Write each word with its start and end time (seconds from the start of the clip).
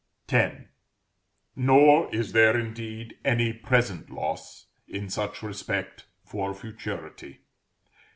X. 0.31 0.63
Nor 1.55 2.09
is 2.11 2.31
there, 2.31 2.57
indeed, 2.59 3.19
any 3.23 3.53
present 3.53 4.09
loss, 4.09 4.65
in 4.87 5.11
such 5.11 5.43
respect, 5.43 6.05
for 6.25 6.55
futurity. 6.55 7.41